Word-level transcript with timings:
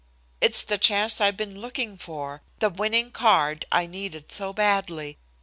It's 0.41 0.63
the 0.63 0.79
chance 0.79 1.21
I've 1.21 1.37
been 1.37 1.59
looking 1.61 1.95
for, 1.95 2.41
the 2.57 2.71
winning 2.71 3.11
card 3.11 3.67
I 3.71 3.85
needed 3.85 4.31
so 4.31 4.51
badly. 4.51 5.19